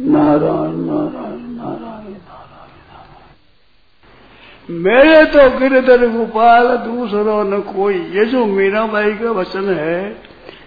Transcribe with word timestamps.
नारायण 0.00 0.76
नारायण 0.76 1.40
नारायण 1.40 2.12
नारायण। 2.12 2.14
मेरे 4.70 5.24
तो 5.24 5.58
गिरधर 5.58 6.08
गोपाल, 6.08 6.76
दूसरों 6.76 7.44
न 7.44 7.60
कोई। 7.60 7.94
ये 7.94 8.24
जो 8.24 8.46
मीराबाई 8.46 9.14
का 9.14 9.30
वचन 9.30 9.74
है, 9.74 10.10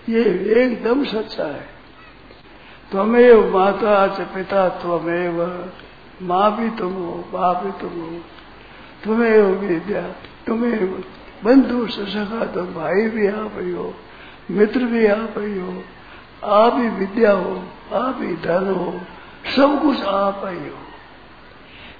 ये 0.10 0.24
एकदम 0.64 1.04
सच्चा 1.04 1.46
है। 1.46 1.68
त्वमेव 2.92 3.58
माता 3.58 4.08
च 4.08 4.22
पिता 4.22 4.70
त्वमेव 4.70 5.70
माँ 6.22 6.58
भी 6.58 6.70
तुम 6.70 6.94
हो 6.94 7.30
बाप 7.34 7.64
भी 7.64 7.72
तुम। 7.72 7.90
हो 7.90 8.20
तुम्हें 9.04 9.42
हो 9.42 9.50
विद्या 9.50 10.02
तुम्हें 10.48 10.92
बंधु, 11.44 11.88
सखा 11.88 12.46
तो 12.46 12.64
भाई 12.64 13.10
भी 13.10 13.28
आप 13.28 13.52
ही 13.58 13.72
हो, 13.72 13.94
मित्र 14.52 14.80
भी 14.80 15.08
आप 15.08 15.34
ही 15.38 15.60
हो। 15.60 15.84
आप 16.44 16.74
ही 16.74 16.90
विद्या 16.90 17.32
हो, 17.32 17.64
आप 17.94 18.18
ही 18.22 18.36
धन 18.36 18.74
हो। 18.74 19.02
सब 19.56 19.82
कुछ 19.82 20.04
आप 20.04 20.42
ही 20.46 20.70
हो। 20.70 20.76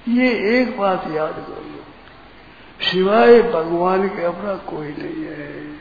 ये 0.08 0.60
एक 0.60 0.78
बात 0.78 1.04
याद 1.10 1.34
कर 1.34 1.62
लो 1.62 1.84
सिवाय 2.80 3.42
भगवान 3.42 4.08
के 4.08 4.24
अपना 4.24 4.54
कोई 4.54 4.86
नहीं 4.86 5.24
है। 5.24 5.74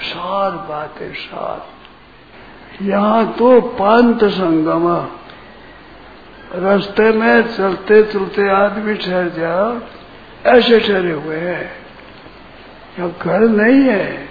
सार 0.00 0.50
बात 0.50 0.94
है 1.00 1.12
सार। 1.12 1.66
यहाँ 2.84 3.32
तो 3.32 3.60
पांत 3.60 4.24
संगम। 4.24 5.08
रास्ते 6.54 7.12
में 7.12 7.56
चलते 7.56 8.02
चलते 8.02 8.48
आदमी 8.48 8.94
ठहर 8.94 9.28
जा, 9.28 9.82
ऐसे 10.46 10.80
ठहरे 10.80 11.12
हुए 11.12 11.36
हैं। 11.36 11.72
यहाँ 12.98 13.16
घर 13.22 13.40
नहीं 13.40 13.82
है। 13.82 14.28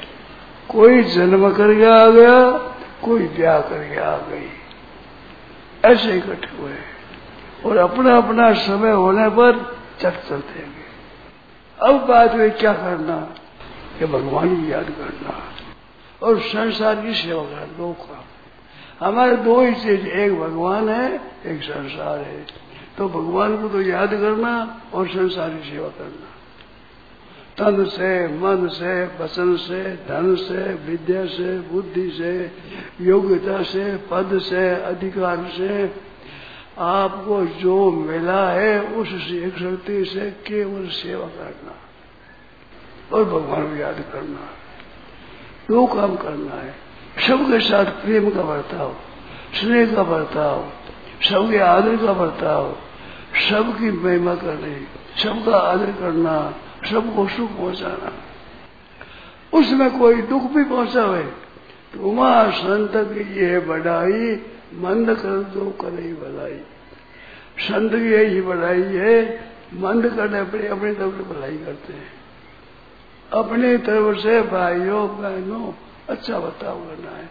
कोई 0.69 1.03
जन्म 1.03 1.49
करके 1.51 1.85
आ 1.85 2.07
गया, 2.07 2.51
कोई 3.03 3.21
ब्याह 3.21 3.59
करके 3.59 3.99
आ 3.99 4.17
गई। 4.17 4.49
ऐसे 5.85 6.17
इकट्ठे 6.17 6.57
हुए 6.57 6.73
और 7.65 7.77
अपना 7.77 8.17
अपना 8.17 8.53
समय 8.53 8.91
होने 8.91 9.29
पर 9.29 9.77
चल 9.99 10.09
चलते 10.09 10.59
हैं। 10.59 10.85
अब 11.81 12.07
बात 12.07 12.33
हुई 12.33 12.49
क्या 12.49 12.73
करना? 12.73 13.35
कि 13.99 14.05
भगवान 14.05 14.65
की 14.65 14.71
याद 14.71 14.85
करना। 14.85 15.43
और 16.27 16.39
संसार 16.39 16.95
की 16.95 17.13
सेवा 17.13 17.43
करना, 17.43 17.65
दो 17.65 17.93
काम। 17.93 18.23
हमारे 19.07 19.35
दो 19.35 19.61
ही 19.61 19.73
चीज़, 19.73 20.07
एक 20.07 20.39
भगवान 20.39 20.89
है, 20.89 21.21
एक 21.45 21.63
संसार 21.63 22.19
है। 22.19 22.45
तो 22.97 23.09
भगवान 23.09 23.61
को 23.61 23.69
तो 23.69 23.81
याद 23.81 24.09
करना 24.09 24.81
और 24.93 25.07
संसार 25.07 25.49
की 25.49 25.71
सेवा 25.71 25.87
करना। 25.87 26.36
तन 27.59 27.85
से, 27.85 28.27
मन 28.27 28.67
से, 28.67 29.05
वचन 29.05 29.55
से, 29.55 29.83
धन 29.83 30.35
से, 30.35 30.73
विद्या 30.73 31.25
से, 31.25 31.59
बुद्धि 31.59 32.09
से, 32.09 32.51
योग्यता 33.01 33.63
से, 33.63 33.97
पद 33.97 34.39
से, 34.39 34.69
अधिकार 34.75 35.51
से, 35.57 35.95
आपको 36.79 37.45
जो 37.45 37.91
मिला 37.91 38.49
है, 38.49 38.81
उस 38.81 39.07
शक्ति 39.07 40.05
से 40.05 40.31
केवल 40.31 40.87
सेवा 40.87 41.25
करना 41.25 41.75
और 43.13 43.23
भगवान 43.23 43.69
को 43.69 43.75
याद 43.75 44.03
करना 44.13 44.39
दो 45.69 45.85
काम 45.85 46.15
करना 46.15 46.61
है। 46.61 46.75
सबके 47.27 47.59
साथ 47.59 47.85
प्रेम 47.85 48.29
का 48.29 48.41
बर्ताव, 48.41 48.95
स्नेह 49.53 49.95
का 49.95 50.03
बर्ताव, 50.03 50.69
सबके 51.29 51.57
आदर 51.57 51.97
का 51.97 52.13
बर्ताव, 52.13 52.75
सबकी 53.49 53.91
महिमा 53.91 54.35
करनी, 54.35 54.87
सबका 55.23 55.57
आदर 55.57 55.91
करना 55.91 56.53
सबको 56.89 57.27
सुख 57.27 57.49
पहुंचाना। 57.51 58.11
उसमें 59.53 59.89
कोई 59.99 60.21
दुख 60.23 60.43
भी 60.51 60.63
पहुंचावे 60.65 61.23
तो 61.93 62.09
उमा 62.09 62.31
संत 62.51 62.91
की 63.11 63.23
ये 63.39 63.59
बढ़ाई 63.59 64.35
मंद 64.75 65.09
कर 65.15 65.41
दो 65.53 65.69
करे 65.81 66.13
भलाई। 66.13 66.59
संत 67.59 67.91
की 67.91 68.11
यही 68.11 68.41
बढ़ाई 68.41 68.81
है, 68.95 69.15
मंद 69.73 70.07
करने 70.07 70.39
अपनी 70.39 70.67
अपनी 70.67 70.93
तरफ़ 70.93 71.15
से 71.15 71.23
भलाई 71.23 71.57
करते 71.57 71.93
हैं। 71.93 72.11
अपनी 73.33 73.77
तरफ़ 73.77 74.19
से 74.19 74.41
भाइयों, 74.41 75.07
बहनों 75.17 75.71
अच्छा 76.09 76.39
बर्ताव 76.39 76.79
करना 76.79 77.11
है। 77.11 77.29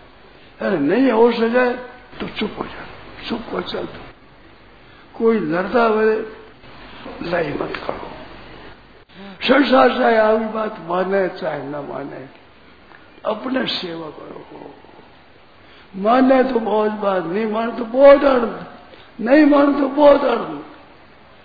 अरे 0.60 0.78
नहीं 0.80 1.10
हो 1.12 1.30
सके 1.32 1.70
तो 2.18 2.26
चुप 2.28 2.58
हो 2.58 2.64
जाओ, 2.64 3.28
चुप 3.28 3.52
हो 3.52 3.60
चल 3.62 3.88
कोई 5.14 5.38
लड़ता 5.40 5.84
हुए 5.84 6.14
लड़ाई 7.22 7.52
मत 7.52 7.76
करो। 7.86 8.15
संसार 9.46 9.88
चाहे 9.90 10.16
आपकी 10.18 10.52
बात 10.54 10.76
माने 10.88 11.28
चाहे 11.38 11.62
न 11.62 11.84
माने 11.88 12.24
अपने 13.24 13.66
सेवा 13.68 14.08
करो। 14.10 14.40
माने 15.94 16.42
तो 16.44 16.60
बहुत 16.60 16.92
बात 17.02 17.24
नहीं 17.24 17.46
माने 17.46 17.72
तो 17.72 17.84
बहुत 17.86 18.24
अर्थ 18.24 19.20
नहीं 19.20 19.44
माने 19.46 19.80
तो 19.80 19.88
बहुत 19.90 20.24
अर्थ। 20.24 20.48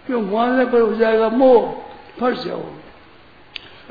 क्यों 0.08 0.22
मानने 0.24 0.66
पर 0.66 0.82
हो 0.82 0.94
जाएगा 0.96 1.30
मोह 1.32 1.72
फंस 2.20 2.44
जाओ 2.46 2.64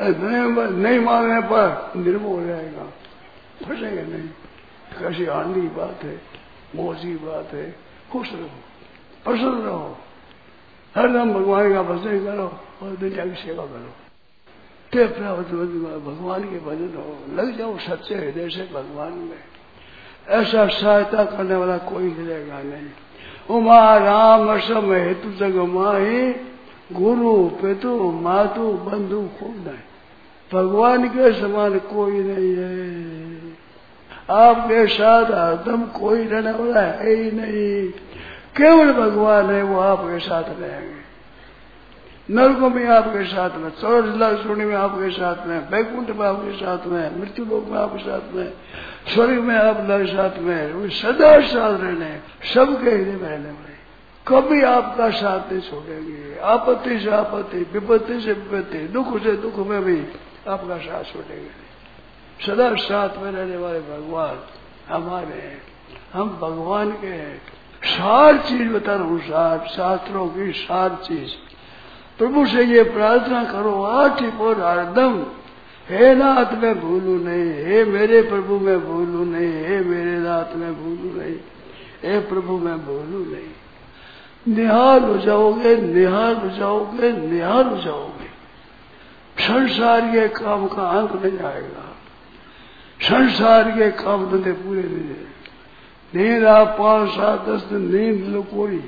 नहीं, 0.01 0.99
मानने 1.01 1.41
पर 1.49 1.93
निर्मोह 1.97 2.35
हो 2.35 2.47
जाएगा। 2.47 2.85
फंसेगा 3.63 4.03
नहीं। 4.09 4.29
कैसी 4.91 5.27
आनंदी 5.29 5.67
बात 5.77 6.05
है 6.05 6.21
मौजी 6.77 7.15
बात 7.17 7.53
है 7.55 7.65
खुश 8.13 8.29
रहो 8.33 8.49
प्रसन्न 9.25 9.63
रहो। 9.63 9.97
हर 10.97 11.13
दम 11.13 11.33
भगवान 11.33 11.75
का 11.75 11.83
भजन 11.83 12.25
करो 12.25 12.53
और 12.83 12.97
दुनिया 12.97 13.27
की 13.27 13.35
सेवा 13.35 13.65
करो। 13.65 13.93
ते 14.93 15.05
भगवान 15.07 16.43
के 16.43 16.59
भजन 16.59 16.95
हो। 16.97 17.37
लग 17.37 17.59
जाओ 17.59 17.79
सच्चे 17.79 18.15
हृदय 18.15 18.49
से 18.49 18.63
भगवान 18.75 19.13
में। 19.13 19.39
ऐसा 20.29 20.67
सहायता 20.67 21.25
करने 21.25 21.55
वाला 21.55 21.79
कोई 21.79 22.03
मिलेगा 22.03 22.63
नहीं। 22.63 22.89
उमा 23.51 23.97
राम 23.97 24.61
सम 24.61 24.93
हेतु 24.93 25.31
जग 25.31 25.57
माही, 25.57 26.33
गुरु 26.93 27.49
पितु 27.49 28.11
मातु 28.11 28.73
बंधु 28.73 29.29
खूब 29.41 29.65
नहीं। 29.67 29.87
भगवान 30.55 31.09
के 31.09 31.41
समान 31.41 31.79
कोई 31.79 32.13
नहीं 32.13 32.57
है। 32.57 33.41
आपके 34.31 34.87
साथ 34.87 35.25
हरदम 35.25 35.83
कोई 35.83 36.25
रहने 36.25 36.53
वाला 36.53 36.81
है 36.81 37.15
ही 37.15 37.31
नहीं। 37.31 37.93
केवल 38.57 38.93
भगवान 38.93 39.51
है, 39.51 39.63
वो 39.63 39.81
आपके 39.81 40.19
साथ 40.19 40.43
रहेंगे 40.43 41.01
नरकों 42.31 42.71
में 42.71 42.87
आपके 42.87 43.25
साथ 43.25 43.51
में 43.51 43.71
चौदह 43.71 44.19
लाख 44.19 44.37
सोनी 44.37 44.65
में 44.65 44.77
आपके 44.77 45.11
साथ 45.11 45.47
में 45.47 45.71
बैकुंठ 45.71 46.11
में 46.11 46.27
आपके 46.27 46.53
साथ 46.57 46.87
में 46.87 47.21
मृत्यु 47.21 47.45
लोक 47.45 47.69
में 47.69 47.79
आपके 47.79 47.99
साथ 47.99 48.35
में 48.35 48.53
स्वर्ग 49.15 49.41
में 49.41 49.57
आपके 49.57 50.07
साथ 50.07 50.39
में 50.39 50.89
सदा 50.91 51.41
साथ 51.41 51.81
रहने, 51.81 52.21
सबके 52.55 52.91
हृदय 52.91 53.13
में 53.13 53.31
रहने 53.31 53.51
वाले। 53.51 53.71
कभी 54.29 54.63
आपका 54.63 55.11
साथ 55.11 55.53
नहीं 55.53 55.61
छोड़ेंगे। 55.61 56.39
आपत्ति 56.39 57.01
से 57.01 57.11
आपत्ति, 57.11 57.59
विपत्ति 57.59 58.21
से 58.21 58.33
विपत्ति, 58.33 58.79
दुख 58.79 59.23
से 59.23 59.33
दुख 59.33 59.57
में 59.57 59.85
भी 59.85 60.03
आपका 60.49 60.79
साथ 60.79 61.05
छोड़ेंगे। 61.05 61.71
सदा 62.47 62.75
साथ 62.75 63.23
में 63.23 63.33
रहने 63.33 63.57
वाले 63.57 63.81
भगवान 63.81 64.37
हमारे 64.95 65.59
हम 66.13 66.31
भगवान 66.31 66.93
के 66.93 67.35
सार 67.83 68.37
चीज़ 68.39 68.69
बता 68.69 68.95
रहा 68.95 69.05
हूँ 69.05 69.21
सार 69.21 69.67
शास्त्रों 69.77 70.27
की 70.29 70.53
सार 70.53 70.99
चीज़। 71.05 71.31
प्रभु 72.19 72.47
से 72.47 72.65
ये 72.65 72.83
प्रार्थना 72.83 73.45
करो 73.45 73.83
आठ 73.83 74.23
और 74.23 74.61
हरदम, 74.61 75.27
हे 75.89 76.15
नाथ 76.15 76.53
मैं 76.53 76.81
भूलू 76.81 77.15
नहीं, 77.25 77.65
हे 77.65 77.85
मेरे 77.85 78.23
प्रभु 78.23 78.59
मैं 78.59 78.87
भूलू 78.87 79.25
नहीं, 79.25 79.65
हे 79.65 79.81
मेरे 79.81 80.19
नाथ 80.19 80.57
मैं 80.57 80.75
भूलू 80.75 81.21
नहीं, 81.21 81.37
हे 82.05 82.21
प्रभु 82.21 82.59
मैं 82.59 82.79
भूलू 82.87 83.25
नहीं। 83.25 84.55
निहाल 84.55 85.05
हो 85.05 85.17
जाओगे, 85.19 85.77
निहाल 85.77 86.35
हो 86.35 86.49
जाओगे, 86.49 87.13
निहाल 87.13 87.67
हो 87.67 87.77
जाओगे। 87.77 88.29
संसार 89.41 90.01
के 90.01 90.29
काम 90.29 90.67
का 90.67 90.83
अंक 90.83 91.13
नहीं 91.25 91.39
आएगा। 91.39 91.97
संसार 93.03 93.71
के 93.71 93.91
काम 93.91 94.31
धंधे 94.31 94.53
पूरे 94.53 94.83
नहीं 94.83 95.15
नींद 96.15 96.45
आप 96.45 96.77
पाँच, 96.79 97.11
सात, 97.11 97.45
दस 97.49 97.63
दिन 97.63 97.83
नींद 97.95 98.29
लो 98.29 98.43
कोई। 98.43 98.79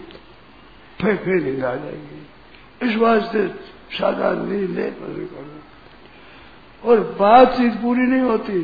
फिर 1.00 1.16
फिर 1.16 1.42
नींद 1.42 1.64
आ 1.64 1.74
जाएगी। 1.74 2.20
इस 2.82 2.96
वास्ते 2.96 3.46
साधारण 3.92 4.46
नींद 4.46 4.70
ले 4.70 4.90
करो 4.90 5.58
और 6.84 7.00
बातचीत 7.20 7.72
पूरी 7.72 8.00
नहीं 8.00 8.20
होती। 8.20 8.58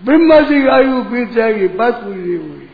ब्रह्मा 0.00 0.38
जी 0.40 0.62
की 0.62 0.68
आयु 0.68 1.02
बीत 1.02 1.30
जाएगी, 1.30 1.68
बात 1.68 1.94
पूरी 1.94 2.20
नहीं 2.20 2.50
हुई 2.50 2.68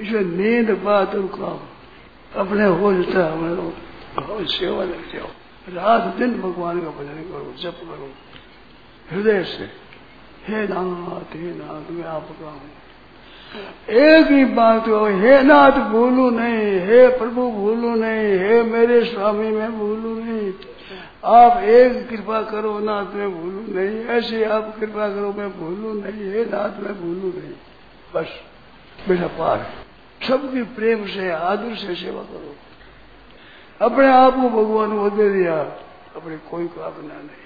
इसलिए 0.00 0.20
नींद, 0.20 0.70
बात 0.82 1.14
और 1.14 1.26
काम, 1.34 1.60
अपने 2.40 2.64
हो 2.66 2.92
जाता 2.94 3.24
है 3.24 3.32
हमारे 3.32 4.46
सेवा 4.46 4.84
लग 4.84 5.12
जाओ 5.12 5.28
रात 5.68 6.14
दिन 6.16 6.40
भगवान 6.40 6.80
का 6.80 6.88
भजन 6.88 7.22
करो, 7.30 7.54
जप 7.62 7.78
करो। 7.82 8.10
हृदय 9.10 9.44
से, 9.44 9.64
हे 10.46 10.66
नाथ 10.68 11.36
हे 11.36 11.50
नाथ, 11.54 11.90
मैं 11.90 12.04
आपका 12.04 12.50
हूँ। 12.50 12.70
एक 13.90 14.26
ही 14.26 14.44
बात 14.44 14.88
हो, 14.88 15.06
हे 15.06 15.42
नाथ 15.42 15.70
भूलू 15.70 16.30
नहीं, 16.30 16.80
हे 16.80 17.08
प्रभु 17.08 17.50
भूलू 17.50 17.94
नहीं, 17.94 18.38
हे 18.38 18.62
मेरे 18.62 19.04
स्वामी 19.04 19.50
मैं 19.50 19.78
भूलू 19.78 20.14
नहीं। 20.20 20.52
आप 21.24 21.62
एक 21.62 22.08
कृपा 22.08 22.42
करो, 22.42 22.78
नाथ 22.78 23.04
मैं 23.04 23.42
भूलू 23.42 23.80
नहीं, 23.80 24.04
ऐसे 24.04 24.44
आप 24.44 24.76
कृपा 24.80 25.08
करो, 25.08 25.32
मैं 25.32 25.60
भूलू 25.60 25.92
नहीं, 25.92 26.32
हे 26.32 26.44
नाथ 26.44 26.82
मैं 26.82 27.00
भूलू 27.00 27.28
नहीं। 27.28 27.54
बस, 28.14 28.26
बेटा 29.08 29.26
पार 29.26 29.66
सबकी 30.28 30.62
प्रेम 30.62 31.06
से, 31.06 31.30
आदर 31.30 31.74
से 31.74 31.94
सेवा 31.94 32.22
करो। 32.22 32.54
अपने 33.86 34.06
आप 34.06 34.34
को 34.34 34.48
भगवान 34.48 34.98
को 34.98 35.10
दे 35.10 35.30
दिया, 35.30 35.54
अपने 36.16 36.36
कोई 36.36 36.66
कामना 36.66 37.14
नहीं। 37.14 37.44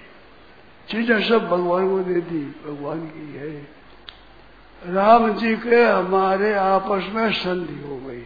चीज़ें 0.89 1.29
सब 1.29 1.49
भगवान 1.49 1.91
को 1.91 1.99
दे 1.99 2.15
दी, 2.15 2.55
भगवान 2.67 3.01
की 3.01 3.37
है। 3.37 3.80
राम 4.87 5.33
जी 5.33 5.57
के 5.57 5.85
हमारे 5.85 6.55
आपस 6.55 7.07
में 7.15 7.33
संधि 7.33 7.89
हो 7.89 7.97
गई। 7.97 8.23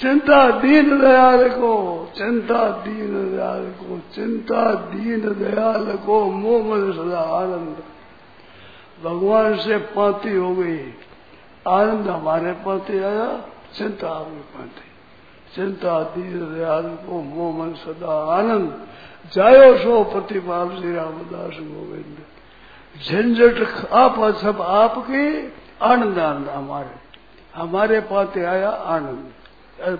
चिंता 0.00 0.50
दीन 0.50 1.00
दयाल 1.00 1.48
को, 1.48 2.08
चिंता 2.16 2.68
दीन 2.68 3.36
दयाल 3.36 3.64
को, 3.64 4.00
चिंता 4.14 4.74
दीन 4.74 5.20
दयाल 5.20 5.96
को 6.06 6.24
मोह 6.24 6.62
सदा 6.92 7.20
आनंद। 7.20 7.82
भगवान 9.04 9.56
से 9.56 9.78
पाती 9.78 10.36
हो 10.36 10.54
गई। 10.54 10.94
आनंद 11.68 12.08
हमारे 12.08 12.52
पाती 12.52 12.98
आया, 12.98 13.40
चिंता 13.76 14.08
आपकी 14.08 14.58
पाती। 14.58 14.90
चिंता 15.54 16.02
दीन 16.02 16.54
दयाल 16.54 16.82
को 16.82 17.22
मोह 17.22 17.64
मन 17.64 17.72
सदा 17.72 18.34
आनंद। 18.34 18.86
जायो 19.32 19.78
सो 19.78 20.04
प्रतिपाल 20.04 20.68
श्री 20.68 20.94
रामदास 20.94 21.52
गोविंद। 21.52 22.16
झंझट 22.96 23.92
आप 23.92 24.34
सब 24.34 24.60
आपके 24.62 25.46
आनंद 25.84 26.18
आनंद 26.18 26.48
हमारे। 26.48 26.94
हमारे 27.54 28.00
पाते 28.00 28.44
आया 28.44 28.70
आनंद। 28.70 29.32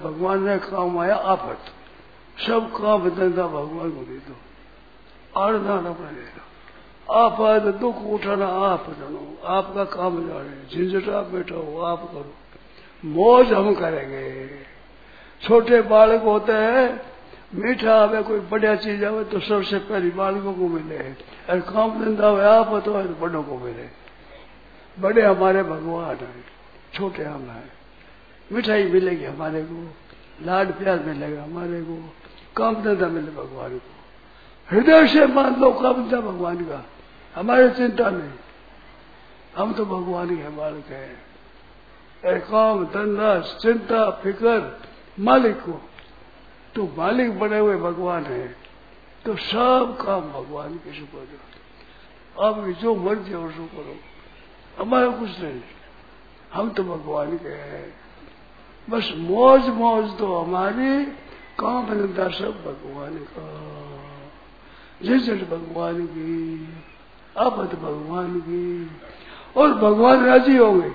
भगवान 0.05 0.43
ने 0.45 0.59
काम 0.59 0.99
आया 0.99 1.15
आफत। 1.15 1.59
सब 2.47 2.71
काम 2.73 3.09
धंधा 3.11 3.47
भगवान 3.47 3.91
को 3.91 4.05
दे 4.05 4.19
दो। 4.19 4.37
आनंद 5.41 5.67
आनंद 5.67 5.97
दे 5.97 6.23
दो 6.27 7.13
आप 7.15 7.41
आए 7.41 7.61
दुख 7.73 7.97
उठाना 7.97 8.47
आप 8.47 8.87
जानो। 8.91 9.47
आपका 9.47 9.85
काम 9.85 10.29
जाने 10.29 10.91
झंझट 10.91 11.09
आप 11.09 11.27
बैठो 11.27 11.81
आप 11.81 12.03
करो। 12.03 12.35
मौज 13.05 13.53
हम 13.53 13.75
करेंगे। 13.75 14.47
छोटे 15.43 15.81
बालक 15.83 16.23
होते 16.23 16.53
हैं 16.53 17.10
मीठा 17.55 17.95
आवे, 17.95 18.23
कोई 18.23 18.41
बढ़िया 18.41 18.77
चीज़ 18.77 19.05
आवे 19.05 19.25
तो 19.25 19.41
सबसे 19.41 19.79
पहले 19.79 20.11
बालकों 20.11 20.55
को 20.55 20.69
मिले। 20.69 20.99
और 21.51 21.61
काम 21.61 22.05
धंधा 22.05 22.27
हुआ 22.27 22.47
आप 22.47 22.83
तो 22.85 22.95
बड़ों 22.95 23.43
को 23.43 23.59
मिले। 23.59 24.01
बड़े 24.99 25.23
हमारे 25.23 25.63
भगवान 25.63 26.17
है, 26.17 26.45
छोटे 26.95 27.25
हम 27.25 27.43
हैं। 27.43 27.73
मिठाई 28.53 28.85
मिलेगी 28.85 29.25
हमारे 29.25 29.63
को, 29.63 29.95
लाड 30.43 30.73
प्यार 30.73 30.99
मिलेगा 30.99 31.43
हमारे 31.43 31.83
को, 31.83 32.15
काम 32.57 32.75
धंधा 32.75 33.07
मिले 33.07 33.31
भगवान 33.31 33.79
को। 33.79 33.91
हृदय 34.71 35.07
से 35.07 35.27
मान 35.27 35.61
लो, 35.61 35.71
काम 35.73 35.95
धंधा 35.95 36.21
भगवान 36.21 36.65
का। 36.65 36.87
हमारे 37.35 37.71
चिंता 37.71 38.11
नहीं। 38.11 38.31
हम 39.57 39.73
तो 39.73 39.85
भगवान 39.85 40.37
के 40.37 40.49
बालक 40.49 40.85
है। 40.87 41.17
काम, 42.27 42.85
धंधा, 42.85 43.41
चिंता, 43.41 44.11
फिकर, 44.11 44.81
मालिक 45.21 45.57
को। 45.57 45.90
तो 46.75 46.95
मालिक 46.99 47.39
बने 47.39 47.59
हुए 47.59 47.77
भगवान 47.77 48.25
है 48.25 48.57
तो 49.25 49.37
सब 49.37 49.99
काम 50.01 50.21
भगवान 50.21 50.75
के 50.75 50.93
सुपर 50.93 51.29
आप 52.45 52.65
जो 52.69 52.95
मर्ज़ी 52.95 53.33
हो 53.33 53.51
सो 53.51 53.67
करो। 53.67 53.97
हमारा 54.85 55.09
कुछ 55.09 55.41
नहीं। 55.41 55.61
हम 56.55 56.71
तो 56.71 56.83
भगवान 56.85 57.39
के 57.39 57.49
हैं। 57.49 57.95
बस 58.91 59.13
मौज 59.17 59.69
मौज 59.69 60.19
तो 60.19 60.39
हमारी 60.39 61.05
काम 61.61 61.87
धंधा 61.87 62.29
सब 62.29 62.51
भगवान 62.51 63.19
का। 63.19 63.71
रिज़ल्ट 65.03 65.45
भगवान 65.45 66.07
की 66.07 66.69
आपत 67.39 67.75
भगवान 67.75 68.41
की। 68.41 68.91
और 69.57 69.75
भगवान 69.75 70.25
राज़ी 70.25 70.57
होंगे। 70.57 70.91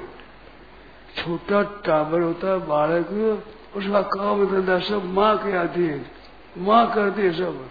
छोटा 1.17 1.63
टावर 1.63 2.21
होता 2.21 2.47
है, 2.47 2.67
बालक। 2.67 3.43
उसका 3.75 4.01
काम 4.01 4.45
धंधा 4.45 4.79
सब 4.79 5.05
माँ 5.05 5.37
के 5.37 5.57
आती 5.57 5.85
है 5.85 6.11
माँ 6.57 6.95
करती 6.95 7.21
है 7.21 7.31
सब। 7.33 7.69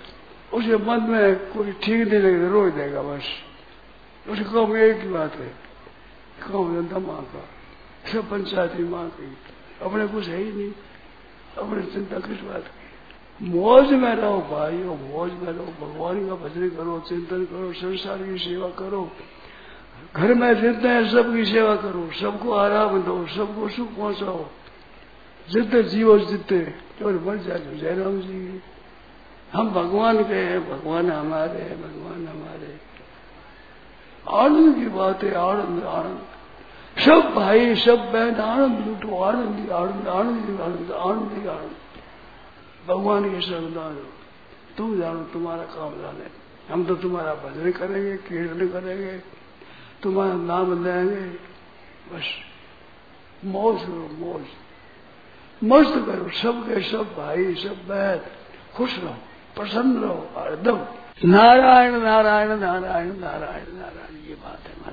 उसे 0.55 0.77
मन 0.77 1.03
में 1.03 1.37
कोई 1.37 1.73
ठीक 1.73 2.09
नहीं 2.09 2.21
लगेगा 2.21 2.49
रोज 2.49 2.73
देगा 2.73 3.03
बस। 3.03 3.23
उसका 4.29 4.53
काम 4.53 4.77
एक 4.77 5.01
ही 5.01 5.09
बात 5.09 5.35
है, 5.35 5.47
काम 6.43 6.75
धंधा 6.75 6.99
माँ 6.99 7.23
का। 7.23 7.45
सब 8.13 8.31
पंचायती 8.31 8.85
माँ 8.85 9.09
की। 9.09 9.37
अपने 9.83 10.07
कुछ 10.07 10.29
है 10.29 10.39
ही 10.39 10.53
नहीं। 10.53 10.73
अपने 11.59 11.83
चिंता 11.83 12.19
किस 12.19 12.41
बात 12.41 12.63
की? 12.63 12.85
मौज 13.49 13.93
में 13.93 14.15
रहो 14.15 14.39
भाइयों 14.39 14.97
मौज 14.97 15.33
में 15.33 15.53
रहो। 15.53 15.87
भगवान 15.87 16.29
का 16.29 16.35
भजन 16.35 16.69
करो, 16.69 17.05
चिंतन 17.09 17.45
करो, 17.45 17.73
संसार 17.73 18.19
की 18.19 18.39
सेवा 18.39 18.69
करो। 18.69 19.11
घर 20.17 20.35
में 20.35 20.55
जितने 20.55 20.91
हैं, 20.91 21.09
सबकी 21.09 21.45
सेवा 21.45 21.77
करो। 21.77 22.11
सबको 22.21 22.53
आराम 22.53 23.03
दो, 23.03 23.27
सबको 23.27 23.69
सुख 23.69 23.89
पहुंचाओ। 23.89 24.47
जितने 25.51 25.83
जीवो 25.83 26.19
जितने 26.19 26.75
और 27.05 27.13
मर 27.13 27.37
जाए 27.37 27.59
जयराम 27.59 28.21
जी। 28.21 28.63
हम 29.53 29.71
भगवान 29.71 30.25
के 30.25 30.35
हैं, 30.35 30.71
भगवान 30.71 31.13
हमारे 31.13 31.59
हैं, 31.59 31.83
भगवान 31.83 32.29
हमारे 32.29 32.79
आनंद 34.31 34.75
की 34.75 34.87
बात 34.87 35.25
है, 35.25 35.35
आनंद 35.35 35.85
आनंद। 35.85 36.27
सब 37.01 37.35
भाई, 37.35 37.77
सब 37.77 38.13
बहन, 38.13 38.35
आनंद 38.35 38.87
लूटो, 38.87 39.23
आनंद 39.23 39.71
आनंद 39.71 40.09
आनंद 40.09 40.61
आनंद 40.61 40.93
आनंद 40.93 41.49
आनंद। 41.49 41.77
भगवान 42.89 43.35
के 43.35 43.41
सरदार 43.41 44.07
तुम 44.79 45.01
जानो, 45.01 45.23
तुम्हारा 45.23 45.63
काम 45.63 46.01
जाने। 46.01 46.45
हम 46.73 46.85
तो 46.85 46.95
तुम्हारा 46.95 47.35
भजन 47.35 47.73
करेंगे, 47.73 48.17
कीर्तन 48.17 48.69
करेंगे, 48.69 49.19
तुम्हारा 50.03 50.35
नाम 50.35 50.85
लेंगे। 50.85 51.21
बस, 52.15 52.25
मौज 53.45 53.83
करो, 53.83 54.27
मौज। 54.27 54.43
मस्त 55.65 55.95
करो, 55.95 56.31
सब 56.31 56.69
के 56.69 56.81
सब 56.81 57.03
भाई, 57.03 57.55
सब 57.55 57.77
बहन 57.89 58.21
खुश 58.77 58.99
रहो, 58.99 59.15
प्रसन्न 59.57 60.03
रहो, 60.03 60.29
हरदम। 60.37 60.85
नारायण 61.25 61.93
नारायण 61.93 62.49
नारायण 62.49 63.07
नारायण 63.07 63.77
नारायण, 63.77 64.29
ये 64.29 64.35
बात 64.35 64.59
है। 64.69 64.84